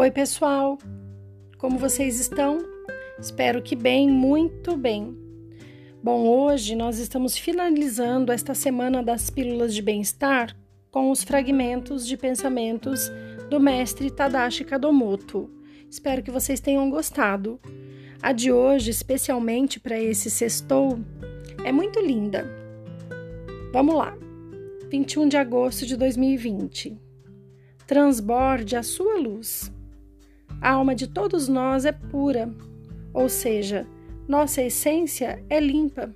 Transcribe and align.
Oi, 0.00 0.10
pessoal! 0.10 0.78
Como 1.58 1.78
vocês 1.78 2.18
estão? 2.18 2.56
Espero 3.18 3.60
que 3.60 3.76
bem, 3.76 4.10
muito 4.10 4.74
bem. 4.74 5.14
Bom, 6.02 6.26
hoje 6.26 6.74
nós 6.74 6.98
estamos 6.98 7.36
finalizando 7.36 8.32
esta 8.32 8.54
semana 8.54 9.02
das 9.02 9.28
pílulas 9.28 9.74
de 9.74 9.82
bem-estar 9.82 10.56
com 10.90 11.10
os 11.10 11.22
fragmentos 11.22 12.06
de 12.06 12.16
pensamentos 12.16 13.12
do 13.50 13.60
mestre 13.60 14.10
Tadashi 14.10 14.64
Kadomoto. 14.64 15.50
Espero 15.90 16.22
que 16.22 16.30
vocês 16.30 16.60
tenham 16.60 16.88
gostado. 16.88 17.60
A 18.22 18.32
de 18.32 18.50
hoje, 18.50 18.90
especialmente 18.90 19.78
para 19.78 20.00
esse 20.00 20.30
sextou, 20.30 20.98
é 21.62 21.70
muito 21.70 22.00
linda. 22.00 22.46
Vamos 23.70 23.94
lá. 23.94 24.16
21 24.90 25.28
de 25.28 25.36
agosto 25.36 25.84
de 25.84 25.94
2020. 25.94 26.98
Transborde 27.86 28.76
a 28.76 28.82
sua 28.82 29.18
luz. 29.18 29.70
A 30.60 30.72
alma 30.72 30.94
de 30.94 31.06
todos 31.06 31.48
nós 31.48 31.86
é 31.86 31.92
pura, 31.92 32.52
ou 33.14 33.28
seja, 33.28 33.86
nossa 34.28 34.62
essência 34.62 35.42
é 35.48 35.58
limpa. 35.58 36.14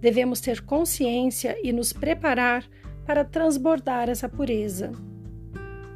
Devemos 0.00 0.40
ter 0.40 0.60
consciência 0.60 1.58
e 1.62 1.72
nos 1.72 1.92
preparar 1.92 2.64
para 3.04 3.24
transbordar 3.24 4.08
essa 4.08 4.28
pureza. 4.28 4.92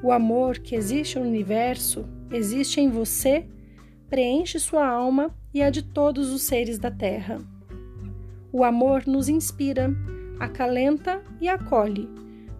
O 0.03 0.11
amor 0.11 0.59
que 0.59 0.75
existe 0.75 1.19
no 1.19 1.25
universo, 1.25 2.05
existe 2.31 2.81
em 2.81 2.91
você, 2.91 3.47
preenche 4.11 4.59
sua 4.59 4.87
alma 4.87 5.35
e 5.53 5.63
a 5.63 5.71
de 5.71 5.83
todos 5.83 6.31
os 6.31 6.43
seres 6.43 6.79
da 6.79 6.91
Terra. 6.91 7.39
O 8.53 8.65
amor 8.65 9.07
nos 9.07 9.29
inspira, 9.29 9.95
acalenta 10.41 11.23
e 11.41 11.49
acolhe, 11.49 12.09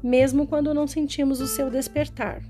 mesmo 0.03 0.47
quando 0.47 0.75
não 0.75 0.87
sentimos 0.87 1.41
o 1.41 1.47
seu 1.47 1.71
despertar. 1.71 2.43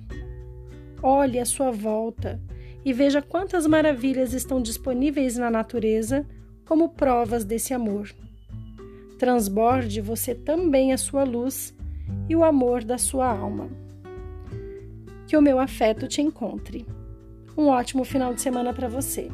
Olhe 1.02 1.38
à 1.38 1.44
sua 1.44 1.70
volta 1.70 2.41
e 2.84 2.92
veja 2.92 3.22
quantas 3.22 3.66
maravilhas 3.66 4.32
estão 4.32 4.60
disponíveis 4.60 5.36
na 5.36 5.50
natureza 5.50 6.27
como 6.64 6.91
provas 6.91 7.44
desse 7.44 7.72
amor. 7.72 8.10
Transborde 9.19 10.00
você 10.00 10.34
também 10.34 10.92
a 10.92 10.98
sua 10.98 11.24
luz 11.24 11.74
e 12.28 12.36
o 12.36 12.44
amor 12.44 12.84
da 12.84 12.98
sua 12.98 13.26
alma. 13.26 13.69
Que 15.26 15.36
o 15.36 15.42
meu 15.42 15.58
afeto 15.58 16.06
te 16.06 16.22
encontre. 16.22 16.86
Um 17.56 17.66
ótimo 17.66 18.04
final 18.04 18.32
de 18.32 18.41
semana 18.41 18.72
para 18.72 18.88
você. 18.88 19.28